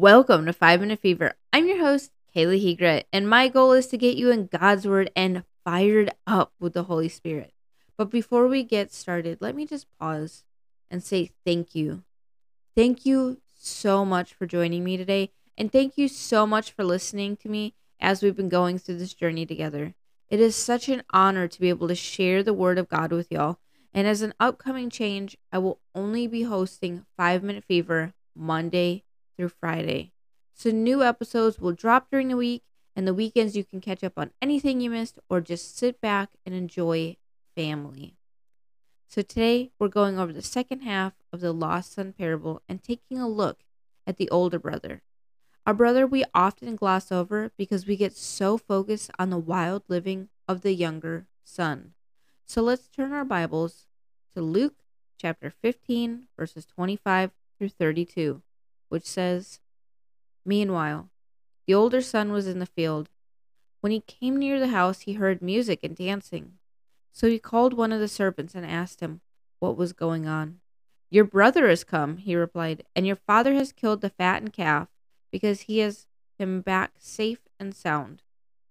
Welcome 0.00 0.46
to 0.46 0.54
Five 0.54 0.80
Minute 0.80 1.00
Fever. 1.00 1.34
I'm 1.52 1.66
your 1.66 1.80
host, 1.80 2.10
Kayla 2.34 2.58
Hegrat, 2.58 3.04
and 3.12 3.28
my 3.28 3.48
goal 3.48 3.72
is 3.72 3.86
to 3.88 3.98
get 3.98 4.16
you 4.16 4.30
in 4.30 4.46
God's 4.46 4.86
Word 4.86 5.10
and 5.14 5.44
fired 5.62 6.10
up 6.26 6.54
with 6.58 6.72
the 6.72 6.84
Holy 6.84 7.10
Spirit. 7.10 7.52
But 7.98 8.10
before 8.10 8.48
we 8.48 8.62
get 8.62 8.94
started, 8.94 9.42
let 9.42 9.54
me 9.54 9.66
just 9.66 9.86
pause 9.98 10.44
and 10.90 11.04
say 11.04 11.32
thank 11.44 11.74
you. 11.74 12.02
Thank 12.74 13.04
you 13.04 13.42
so 13.58 14.06
much 14.06 14.32
for 14.32 14.46
joining 14.46 14.84
me 14.84 14.96
today, 14.96 15.32
and 15.58 15.70
thank 15.70 15.98
you 15.98 16.08
so 16.08 16.46
much 16.46 16.72
for 16.72 16.82
listening 16.82 17.36
to 17.36 17.50
me 17.50 17.74
as 18.00 18.22
we've 18.22 18.34
been 18.34 18.48
going 18.48 18.78
through 18.78 18.96
this 18.96 19.12
journey 19.12 19.44
together. 19.44 19.92
It 20.30 20.40
is 20.40 20.56
such 20.56 20.88
an 20.88 21.02
honor 21.10 21.46
to 21.46 21.60
be 21.60 21.68
able 21.68 21.88
to 21.88 21.94
share 21.94 22.42
the 22.42 22.54
Word 22.54 22.78
of 22.78 22.88
God 22.88 23.12
with 23.12 23.30
y'all. 23.30 23.58
And 23.92 24.08
as 24.08 24.22
an 24.22 24.32
upcoming 24.40 24.88
change, 24.88 25.36
I 25.52 25.58
will 25.58 25.78
only 25.94 26.26
be 26.26 26.44
hosting 26.44 27.04
Five 27.18 27.42
Minute 27.42 27.64
Fever 27.64 28.14
Monday 28.34 29.04
through 29.40 29.48
Friday. 29.48 30.12
So 30.52 30.70
new 30.70 31.02
episodes 31.02 31.58
will 31.58 31.72
drop 31.72 32.10
during 32.10 32.28
the 32.28 32.36
week, 32.36 32.62
and 32.94 33.08
the 33.08 33.14
weekends 33.14 33.56
you 33.56 33.64
can 33.64 33.80
catch 33.80 34.04
up 34.04 34.18
on 34.18 34.32
anything 34.42 34.82
you 34.82 34.90
missed 34.90 35.18
or 35.30 35.40
just 35.40 35.78
sit 35.78 35.98
back 35.98 36.28
and 36.44 36.54
enjoy 36.54 37.16
family. 37.56 38.16
So 39.08 39.22
today 39.22 39.70
we're 39.78 39.88
going 39.88 40.18
over 40.18 40.30
the 40.30 40.42
second 40.42 40.80
half 40.80 41.14
of 41.32 41.40
the 41.40 41.52
lost 41.54 41.94
son 41.94 42.12
parable 42.12 42.60
and 42.68 42.82
taking 42.82 43.18
a 43.18 43.26
look 43.26 43.60
at 44.06 44.18
the 44.18 44.28
older 44.28 44.58
brother. 44.58 45.00
Our 45.66 45.72
brother 45.72 46.06
we 46.06 46.24
often 46.34 46.76
gloss 46.76 47.10
over 47.10 47.50
because 47.56 47.86
we 47.86 47.96
get 47.96 48.14
so 48.14 48.58
focused 48.58 49.10
on 49.18 49.30
the 49.30 49.38
wild 49.38 49.84
living 49.88 50.28
of 50.46 50.60
the 50.60 50.74
younger 50.74 51.28
son. 51.44 51.94
So 52.44 52.60
let's 52.60 52.88
turn 52.88 53.14
our 53.14 53.24
Bibles 53.24 53.86
to 54.34 54.42
Luke 54.42 54.84
chapter 55.16 55.48
15, 55.48 56.24
verses 56.38 56.66
25 56.66 57.30
through 57.58 57.70
32, 57.70 58.42
which 58.90 59.06
says 59.06 59.60
Meanwhile, 60.44 61.08
the 61.66 61.74
older 61.74 62.00
son 62.00 62.32
was 62.32 62.46
in 62.46 62.58
the 62.58 62.66
field. 62.66 63.08
When 63.80 63.92
he 63.92 64.00
came 64.00 64.36
near 64.36 64.58
the 64.58 64.68
house, 64.68 65.00
he 65.00 65.14
heard 65.14 65.40
music 65.40 65.80
and 65.82 65.96
dancing. 65.96 66.54
So 67.12 67.28
he 67.28 67.38
called 67.38 67.72
one 67.72 67.92
of 67.92 68.00
the 68.00 68.08
servants 68.08 68.54
and 68.54 68.66
asked 68.66 69.00
him 69.00 69.20
what 69.58 69.76
was 69.76 69.92
going 69.92 70.26
on. 70.26 70.60
Your 71.10 71.24
brother 71.24 71.68
has 71.68 71.84
come, 71.84 72.18
he 72.18 72.36
replied, 72.36 72.84
and 72.94 73.06
your 73.06 73.16
father 73.16 73.54
has 73.54 73.72
killed 73.72 74.00
the 74.00 74.10
fattened 74.10 74.52
calf 74.52 74.88
because 75.30 75.62
he 75.62 75.78
has 75.78 76.06
him 76.38 76.60
back 76.60 76.92
safe 76.98 77.40
and 77.58 77.74
sound. 77.74 78.22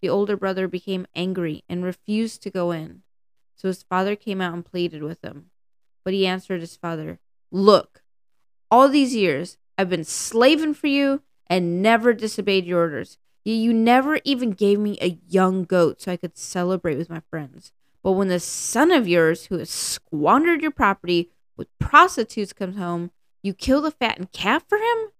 The 0.00 0.08
older 0.08 0.36
brother 0.36 0.68
became 0.68 1.06
angry 1.14 1.64
and 1.68 1.84
refused 1.84 2.42
to 2.42 2.50
go 2.50 2.70
in. 2.70 3.02
So 3.56 3.68
his 3.68 3.82
father 3.82 4.16
came 4.16 4.40
out 4.40 4.54
and 4.54 4.64
pleaded 4.64 5.02
with 5.02 5.22
him. 5.22 5.50
But 6.04 6.14
he 6.14 6.26
answered 6.26 6.60
his 6.60 6.76
father, 6.76 7.18
Look, 7.50 8.02
all 8.70 8.88
these 8.88 9.14
years 9.14 9.58
I've 9.80 9.88
been 9.88 10.04
slaving 10.04 10.74
for 10.74 10.88
you 10.88 11.22
and 11.46 11.80
never 11.80 12.12
disobeyed 12.12 12.66
your 12.66 12.80
orders. 12.80 13.16
You 13.46 13.72
never 13.72 14.20
even 14.24 14.50
gave 14.50 14.78
me 14.78 14.98
a 15.00 15.18
young 15.26 15.64
goat 15.64 16.02
so 16.02 16.12
I 16.12 16.18
could 16.18 16.36
celebrate 16.36 16.98
with 16.98 17.08
my 17.08 17.22
friends. 17.30 17.72
But 18.02 18.12
when 18.12 18.28
the 18.28 18.40
son 18.40 18.90
of 18.90 19.08
yours, 19.08 19.46
who 19.46 19.56
has 19.56 19.70
squandered 19.70 20.60
your 20.60 20.70
property 20.70 21.30
with 21.56 21.68
prostitutes, 21.78 22.52
comes 22.52 22.76
home, 22.76 23.10
you 23.42 23.54
kill 23.54 23.80
the 23.80 23.90
fattened 23.90 24.32
calf 24.32 24.64
for 24.68 24.76
him? 24.76 25.12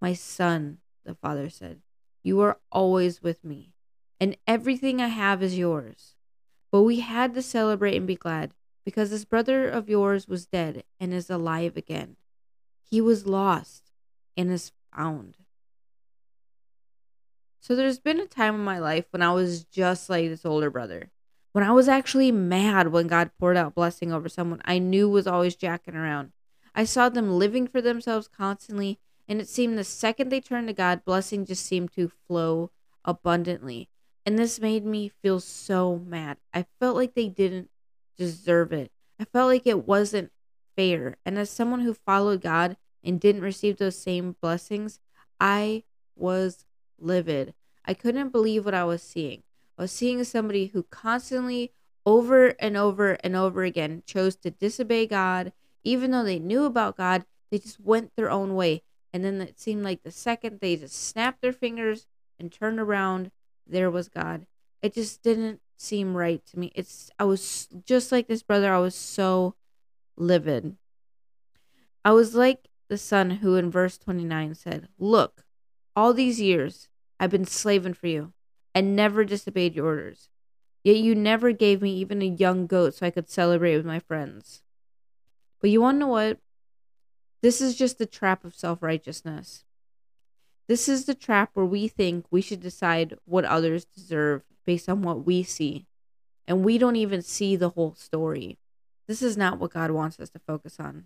My 0.00 0.14
son, 0.14 0.78
the 1.04 1.14
father 1.14 1.48
said, 1.48 1.78
you 2.24 2.40
are 2.40 2.58
always 2.72 3.22
with 3.22 3.44
me, 3.44 3.72
and 4.18 4.36
everything 4.48 5.00
I 5.00 5.06
have 5.06 5.44
is 5.44 5.56
yours. 5.56 6.16
But 6.72 6.82
we 6.82 6.98
had 6.98 7.34
to 7.34 7.40
celebrate 7.40 7.96
and 7.96 8.06
be 8.06 8.16
glad, 8.16 8.50
because 8.84 9.10
this 9.10 9.24
brother 9.24 9.68
of 9.68 9.88
yours 9.88 10.26
was 10.26 10.44
dead 10.44 10.82
and 10.98 11.14
is 11.14 11.30
alive 11.30 11.76
again. 11.76 12.16
He 12.88 13.00
was 13.00 13.26
lost 13.26 13.90
and 14.36 14.50
is 14.50 14.72
found. 14.94 15.36
So 17.60 17.74
there's 17.74 17.98
been 17.98 18.20
a 18.20 18.26
time 18.26 18.54
in 18.54 18.64
my 18.64 18.78
life 18.78 19.06
when 19.10 19.22
I 19.22 19.32
was 19.32 19.64
just 19.64 20.08
like 20.08 20.28
this 20.28 20.46
older 20.46 20.70
brother. 20.70 21.10
When 21.52 21.64
I 21.64 21.72
was 21.72 21.88
actually 21.88 22.30
mad 22.30 22.88
when 22.88 23.08
God 23.08 23.30
poured 23.40 23.56
out 23.56 23.74
blessing 23.74 24.12
over 24.12 24.28
someone 24.28 24.60
I 24.64 24.78
knew 24.78 25.08
was 25.08 25.26
always 25.26 25.56
jacking 25.56 25.96
around. 25.96 26.32
I 26.74 26.84
saw 26.84 27.08
them 27.08 27.38
living 27.38 27.66
for 27.66 27.80
themselves 27.80 28.28
constantly, 28.28 29.00
and 29.26 29.40
it 29.40 29.48
seemed 29.48 29.76
the 29.76 29.84
second 29.84 30.28
they 30.28 30.40
turned 30.40 30.68
to 30.68 30.74
God, 30.74 31.04
blessing 31.04 31.44
just 31.44 31.66
seemed 31.66 31.92
to 31.94 32.12
flow 32.28 32.70
abundantly. 33.04 33.88
And 34.24 34.38
this 34.38 34.60
made 34.60 34.84
me 34.84 35.08
feel 35.08 35.40
so 35.40 35.96
mad. 36.06 36.36
I 36.52 36.66
felt 36.78 36.96
like 36.96 37.14
they 37.14 37.28
didn't 37.28 37.70
deserve 38.16 38.72
it. 38.72 38.92
I 39.18 39.24
felt 39.24 39.48
like 39.48 39.66
it 39.66 39.88
wasn't 39.88 40.30
fair. 40.76 41.16
And 41.24 41.38
as 41.38 41.50
someone 41.50 41.80
who 41.80 41.94
followed 41.94 42.42
God 42.42 42.76
and 43.02 43.20
didn't 43.20 43.42
receive 43.42 43.78
those 43.78 43.96
same 43.96 44.36
blessings, 44.40 45.00
I 45.40 45.84
was 46.14 46.64
livid. 46.98 47.54
I 47.84 47.94
couldn't 47.94 48.30
believe 48.30 48.64
what 48.64 48.74
I 48.74 48.84
was 48.84 49.02
seeing. 49.02 49.42
I 49.78 49.82
was 49.82 49.92
seeing 49.92 50.22
somebody 50.24 50.66
who 50.66 50.84
constantly, 50.84 51.72
over 52.04 52.48
and 52.60 52.76
over 52.76 53.12
and 53.22 53.36
over 53.36 53.64
again, 53.64 54.02
chose 54.06 54.36
to 54.36 54.50
disobey 54.50 55.06
God, 55.06 55.52
even 55.84 56.10
though 56.10 56.24
they 56.24 56.38
knew 56.38 56.64
about 56.64 56.96
God, 56.96 57.24
they 57.50 57.58
just 57.58 57.80
went 57.80 58.14
their 58.16 58.30
own 58.30 58.54
way. 58.54 58.82
And 59.12 59.24
then 59.24 59.40
it 59.40 59.58
seemed 59.58 59.82
like 59.82 60.02
the 60.02 60.10
second 60.10 60.60
they 60.60 60.76
just 60.76 60.94
snapped 60.94 61.42
their 61.42 61.52
fingers 61.52 62.06
and 62.38 62.52
turned 62.52 62.78
around, 62.80 63.30
there 63.66 63.90
was 63.90 64.08
God. 64.08 64.46
It 64.82 64.94
just 64.94 65.22
didn't 65.22 65.60
seem 65.76 66.16
right 66.16 66.44
to 66.46 66.58
me. 66.58 66.72
It's 66.74 67.10
I 67.18 67.24
was 67.24 67.68
just 67.84 68.12
like 68.12 68.28
this 68.28 68.42
brother, 68.42 68.72
I 68.72 68.78
was 68.78 68.94
so 68.94 69.54
livid. 70.16 70.76
I 72.04 72.12
was 72.12 72.34
like 72.34 72.68
the 72.88 72.98
son 72.98 73.30
who 73.30 73.56
in 73.56 73.70
verse 73.70 73.98
29 73.98 74.54
said, 74.54 74.88
"Look, 74.98 75.44
all 75.94 76.12
these 76.12 76.40
years 76.40 76.88
I've 77.18 77.30
been 77.30 77.44
slaving 77.44 77.94
for 77.94 78.06
you 78.06 78.32
and 78.74 78.94
never 78.94 79.24
disobeyed 79.24 79.74
your 79.74 79.86
orders. 79.86 80.28
Yet 80.84 80.96
you 80.96 81.14
never 81.14 81.52
gave 81.52 81.82
me 81.82 81.94
even 81.96 82.22
a 82.22 82.26
young 82.26 82.66
goat 82.66 82.94
so 82.94 83.06
I 83.06 83.10
could 83.10 83.28
celebrate 83.28 83.76
with 83.76 83.86
my 83.86 83.98
friends." 83.98 84.62
But 85.60 85.70
you 85.70 85.80
want 85.80 85.96
to 85.96 86.00
know 86.00 86.08
what? 86.08 86.38
This 87.42 87.60
is 87.60 87.76
just 87.76 87.98
the 87.98 88.06
trap 88.06 88.44
of 88.44 88.54
self 88.54 88.82
righteousness. 88.82 89.64
This 90.68 90.88
is 90.88 91.04
the 91.04 91.14
trap 91.14 91.50
where 91.54 91.66
we 91.66 91.86
think 91.88 92.26
we 92.30 92.40
should 92.40 92.60
decide 92.60 93.18
what 93.24 93.44
others 93.44 93.84
deserve 93.84 94.42
based 94.64 94.88
on 94.88 95.02
what 95.02 95.24
we 95.24 95.42
see, 95.42 95.86
and 96.46 96.64
we 96.64 96.76
don't 96.76 96.96
even 96.96 97.22
see 97.22 97.54
the 97.54 97.70
whole 97.70 97.94
story. 97.94 98.58
This 99.06 99.22
is 99.22 99.36
not 99.36 99.58
what 99.58 99.72
God 99.72 99.90
wants 99.90 100.18
us 100.18 100.30
to 100.30 100.40
focus 100.40 100.76
on. 100.80 101.04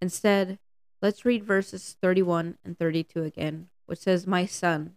Instead, 0.00 0.58
let's 1.02 1.24
read 1.24 1.44
verses 1.44 1.96
31 2.00 2.56
and 2.64 2.78
32 2.78 3.22
again, 3.22 3.68
which 3.86 3.98
says, 3.98 4.26
My 4.26 4.46
son, 4.46 4.96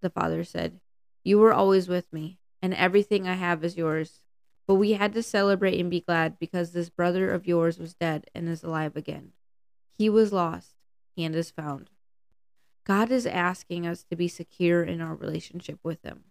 the 0.00 0.10
father 0.10 0.44
said, 0.44 0.80
You 1.24 1.38
were 1.38 1.52
always 1.52 1.88
with 1.88 2.12
me, 2.12 2.38
and 2.62 2.72
everything 2.74 3.26
I 3.26 3.34
have 3.34 3.64
is 3.64 3.76
yours. 3.76 4.20
But 4.66 4.74
we 4.76 4.92
had 4.92 5.12
to 5.14 5.22
celebrate 5.22 5.78
and 5.78 5.90
be 5.90 6.00
glad 6.00 6.38
because 6.38 6.72
this 6.72 6.88
brother 6.88 7.32
of 7.32 7.46
yours 7.46 7.78
was 7.78 7.94
dead 7.94 8.26
and 8.34 8.48
is 8.48 8.64
alive 8.64 8.96
again. 8.96 9.32
He 9.96 10.08
was 10.08 10.32
lost 10.32 10.74
and 11.16 11.34
is 11.34 11.50
found. 11.50 11.90
God 12.84 13.10
is 13.10 13.26
asking 13.26 13.86
us 13.86 14.04
to 14.04 14.16
be 14.16 14.28
secure 14.28 14.82
in 14.82 15.00
our 15.00 15.14
relationship 15.14 15.80
with 15.82 16.02
Him, 16.02 16.24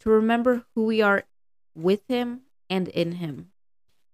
to 0.00 0.10
remember 0.10 0.64
who 0.74 0.84
we 0.84 1.02
are 1.02 1.24
with 1.74 2.02
Him 2.08 2.42
and 2.70 2.88
in 2.88 3.12
Him. 3.12 3.52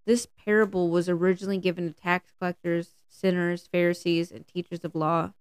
This 0.05 0.27
parable 0.27 0.91
was 0.91 1.09
originally 1.09 1.59
given 1.59 1.87
to 1.87 2.01
tax 2.01 2.33
collectors, 2.39 2.91
sinners, 3.09 3.69
Pharisees, 3.71 4.33
and 4.33 4.47
teachers 4.47 4.85
of 4.85 4.95
law. 4.95 5.33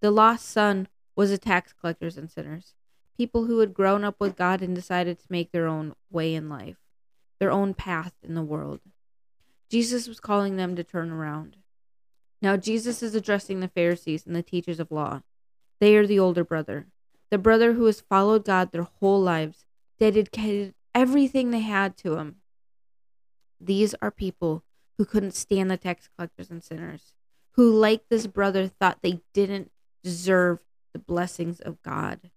The 0.00 0.10
lost 0.10 0.48
son 0.48 0.88
was 1.16 1.30
a 1.30 1.38
tax 1.38 1.72
collectors 1.72 2.18
and 2.18 2.30
sinners, 2.30 2.74
people 3.16 3.46
who 3.46 3.60
had 3.60 3.74
grown 3.74 4.04
up 4.04 4.16
with 4.18 4.36
God 4.36 4.62
and 4.62 4.74
decided 4.74 5.18
to 5.18 5.26
make 5.30 5.52
their 5.52 5.66
own 5.66 5.94
way 6.10 6.34
in 6.34 6.48
life, 6.48 6.76
their 7.38 7.50
own 7.50 7.74
path 7.74 8.12
in 8.22 8.34
the 8.34 8.42
world. 8.42 8.80
Jesus 9.70 10.06
was 10.06 10.20
calling 10.20 10.56
them 10.56 10.76
to 10.76 10.84
turn 10.84 11.10
around. 11.10 11.56
Now, 12.42 12.56
Jesus 12.56 13.02
is 13.02 13.14
addressing 13.14 13.60
the 13.60 13.68
Pharisees 13.68 14.26
and 14.26 14.36
the 14.36 14.42
teachers 14.42 14.80
of 14.80 14.90
law. 14.90 15.22
They 15.80 15.96
are 15.96 16.06
the 16.06 16.18
older 16.18 16.44
brother, 16.44 16.88
the 17.30 17.38
brother 17.38 17.72
who 17.72 17.86
has 17.86 18.00
followed 18.00 18.44
God 18.44 18.72
their 18.72 18.82
whole 18.82 19.22
lives, 19.22 19.64
dedicated 19.98 20.74
everything 20.94 21.50
they 21.50 21.60
had 21.60 21.96
to 21.98 22.16
Him. 22.16 22.36
These 23.64 23.94
are 24.02 24.10
people 24.10 24.64
who 24.98 25.04
couldn't 25.04 25.34
stand 25.34 25.70
the 25.70 25.76
tax 25.76 26.08
collectors 26.16 26.50
and 26.50 26.62
sinners, 26.62 27.14
who, 27.52 27.70
like 27.70 28.08
this 28.08 28.26
brother, 28.26 28.66
thought 28.66 28.98
they 29.02 29.20
didn't 29.32 29.70
deserve 30.02 30.58
the 30.92 30.98
blessings 30.98 31.60
of 31.60 31.80
God. 31.82 32.30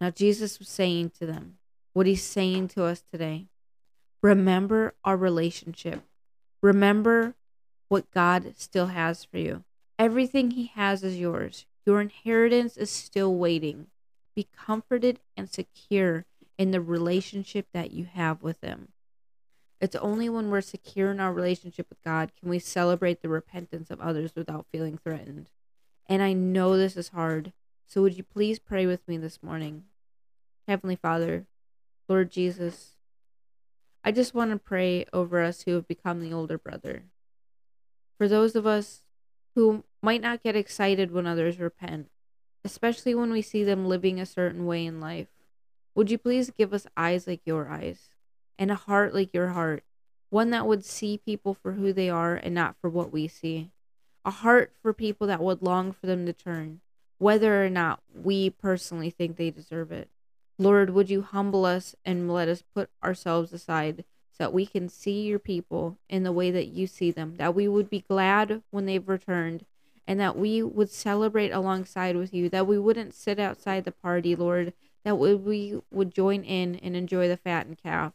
Now, 0.00 0.10
Jesus 0.10 0.58
was 0.58 0.68
saying 0.68 1.12
to 1.18 1.26
them 1.26 1.58
what 1.92 2.06
He's 2.06 2.22
saying 2.22 2.68
to 2.68 2.84
us 2.84 3.02
today 3.10 3.46
remember 4.22 4.94
our 5.04 5.16
relationship. 5.16 6.02
Remember 6.62 7.34
what 7.88 8.10
God 8.10 8.54
still 8.56 8.86
has 8.86 9.24
for 9.24 9.38
you. 9.38 9.64
Everything 9.98 10.50
He 10.50 10.66
has 10.74 11.02
is 11.02 11.18
yours. 11.18 11.66
Your 11.86 12.00
inheritance 12.00 12.76
is 12.76 12.90
still 12.90 13.34
waiting. 13.34 13.86
Be 14.36 14.46
comforted 14.56 15.20
and 15.36 15.48
secure 15.48 16.26
in 16.58 16.72
the 16.72 16.80
relationship 16.80 17.66
that 17.72 17.92
you 17.92 18.04
have 18.04 18.42
with 18.42 18.60
Him. 18.60 18.88
It's 19.80 19.96
only 19.96 20.28
when 20.28 20.50
we're 20.50 20.60
secure 20.60 21.10
in 21.10 21.20
our 21.20 21.32
relationship 21.32 21.86
with 21.88 22.02
God 22.02 22.32
can 22.38 22.48
we 22.48 22.58
celebrate 22.58 23.22
the 23.22 23.28
repentance 23.28 23.90
of 23.90 24.00
others 24.00 24.34
without 24.34 24.66
feeling 24.72 24.98
threatened. 24.98 25.50
And 26.06 26.22
I 26.22 26.32
know 26.32 26.76
this 26.76 26.96
is 26.96 27.10
hard. 27.10 27.52
So 27.86 28.02
would 28.02 28.16
you 28.16 28.24
please 28.24 28.58
pray 28.58 28.86
with 28.86 29.06
me 29.06 29.18
this 29.18 29.42
morning? 29.42 29.84
Heavenly 30.66 30.96
Father, 30.96 31.46
Lord 32.08 32.30
Jesus, 32.30 32.96
I 34.02 34.10
just 34.10 34.34
want 34.34 34.50
to 34.50 34.58
pray 34.58 35.06
over 35.12 35.42
us 35.42 35.62
who 35.62 35.74
have 35.74 35.86
become 35.86 36.20
the 36.20 36.32
older 36.32 36.58
brother. 36.58 37.04
For 38.16 38.26
those 38.26 38.56
of 38.56 38.66
us 38.66 39.02
who 39.54 39.84
might 40.02 40.20
not 40.20 40.42
get 40.42 40.56
excited 40.56 41.12
when 41.12 41.26
others 41.26 41.58
repent, 41.58 42.08
especially 42.64 43.14
when 43.14 43.30
we 43.30 43.42
see 43.42 43.62
them 43.62 43.86
living 43.86 44.18
a 44.18 44.26
certain 44.26 44.66
way 44.66 44.84
in 44.84 45.00
life, 45.00 45.28
would 45.94 46.10
you 46.10 46.18
please 46.18 46.50
give 46.50 46.74
us 46.74 46.86
eyes 46.96 47.26
like 47.26 47.40
your 47.44 47.68
eyes 47.68 48.10
and 48.58 48.70
a 48.70 48.74
heart 48.74 49.14
like 49.14 49.32
your 49.32 49.48
heart, 49.48 49.84
one 50.30 50.50
that 50.50 50.66
would 50.66 50.84
see 50.84 51.18
people 51.18 51.54
for 51.54 51.72
who 51.72 51.92
they 51.92 52.10
are 52.10 52.34
and 52.34 52.54
not 52.54 52.76
for 52.80 52.90
what 52.90 53.12
we 53.12 53.28
see, 53.28 53.70
a 54.24 54.30
heart 54.30 54.72
for 54.82 54.92
people 54.92 55.26
that 55.26 55.40
would 55.40 55.62
long 55.62 55.92
for 55.92 56.06
them 56.06 56.26
to 56.26 56.32
turn, 56.32 56.80
whether 57.18 57.64
or 57.64 57.70
not 57.70 58.00
we 58.14 58.50
personally 58.50 59.10
think 59.10 59.36
they 59.36 59.50
deserve 59.50 59.90
it. 59.92 60.08
Lord, 60.58 60.90
would 60.90 61.08
you 61.08 61.22
humble 61.22 61.64
us 61.64 61.94
and 62.04 62.30
let 62.30 62.48
us 62.48 62.64
put 62.74 62.90
ourselves 63.02 63.52
aside 63.52 64.04
so 64.32 64.44
that 64.44 64.52
we 64.52 64.66
can 64.66 64.88
see 64.88 65.22
your 65.22 65.38
people 65.38 65.98
in 66.08 66.24
the 66.24 66.32
way 66.32 66.50
that 66.50 66.66
you 66.66 66.86
see 66.86 67.10
them, 67.10 67.36
that 67.36 67.54
we 67.54 67.68
would 67.68 67.88
be 67.88 68.00
glad 68.00 68.62
when 68.70 68.86
they've 68.86 69.08
returned, 69.08 69.64
and 70.06 70.18
that 70.18 70.36
we 70.36 70.62
would 70.62 70.90
celebrate 70.90 71.50
alongside 71.50 72.16
with 72.16 72.34
you, 72.34 72.48
that 72.48 72.66
we 72.66 72.78
wouldn't 72.78 73.14
sit 73.14 73.38
outside 73.38 73.84
the 73.84 73.92
party, 73.92 74.34
Lord, 74.34 74.72
that 75.04 75.16
we 75.16 75.80
would 75.90 76.12
join 76.12 76.42
in 76.42 76.76
and 76.76 76.96
enjoy 76.96 77.28
the 77.28 77.36
fattened 77.36 77.78
calf. 77.82 78.12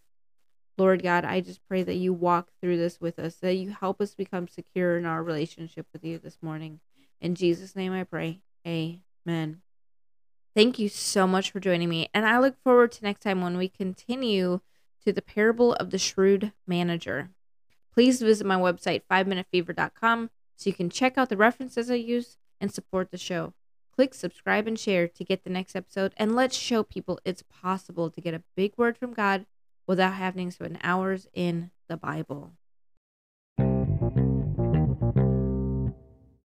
Lord 0.78 1.04
God, 1.04 1.24
I 1.24 1.42
just 1.42 1.66
pray 1.68 1.84
that 1.84 1.96
you 1.96 2.14
walk 2.14 2.50
through 2.60 2.78
this 2.78 3.00
with 3.00 3.20
us, 3.20 3.36
that 3.36 3.56
you 3.56 3.72
help 3.72 4.02
us 4.02 4.16
become 4.16 4.48
secure 4.48 4.98
in 4.98 5.06
our 5.06 5.22
relationship 5.22 5.86
with 5.94 6.04
you 6.04 6.18
this 6.18 6.40
morning. 6.42 6.80
In 7.22 7.36
Jesus' 7.36 7.76
name 7.76 7.94
I 7.94 8.04
pray. 8.04 8.42
Amen. 8.66 9.62
Thank 10.56 10.80
you 10.80 10.90
so 10.90 11.28
much 11.28 11.52
for 11.52 11.60
joining 11.60 11.90
me, 11.90 12.10
and 12.14 12.26
I 12.26 12.40
look 12.40 12.56
forward 12.64 12.92
to 12.94 13.04
next 13.04 13.22
time 13.22 13.42
when 13.42 13.58
we 13.58 13.68
continue 13.68 14.62
to 15.06 15.12
the 15.12 15.22
parable 15.22 15.74
of 15.74 15.90
the 15.90 15.98
shrewd 15.98 16.54
manager. 16.68 17.30
Please 17.94 18.22
visit 18.22 18.46
my 18.46 18.56
website, 18.56 19.02
5minutefever.com, 19.12 20.30
so 20.56 20.70
you 20.70 20.74
can 20.74 20.90
check 20.90 21.18
out 21.18 21.30
the 21.30 21.38
references 21.38 21.90
I 21.90 21.96
use 21.96 22.38
and 22.60 22.72
support 22.72 23.12
the 23.12 23.18
show. 23.18 23.54
Click 23.96 24.14
subscribe 24.14 24.68
and 24.68 24.80
share 24.80 25.08
to 25.08 25.24
get 25.24 25.44
the 25.44 25.50
next 25.50 25.76
episode, 25.76 26.14
and 26.18 26.36
let's 26.36 26.56
show 26.56 26.84
people 26.84 27.20
it's 27.26 27.44
possible 27.44 28.10
to 28.10 28.22
get 28.22 28.34
a 28.34 28.44
big 28.56 28.74
word 28.78 28.98
from 28.98 29.14
God 29.14 29.46
without 29.88 30.14
having 30.14 30.50
to 30.50 30.56
spend 30.56 30.80
hours 30.84 31.28
in 31.34 31.72
the 31.88 31.98
Bible. 31.98 32.54